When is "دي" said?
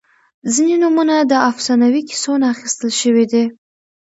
3.31-3.43